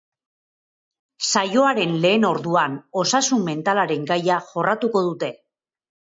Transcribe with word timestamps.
Saioaren 1.33 1.93
lehen 2.05 2.25
orduan 2.31 2.79
osasun 3.03 3.45
mentalaren 3.51 4.09
gaia 4.15 4.41
jorratuko 4.49 5.07
dute. 5.11 5.33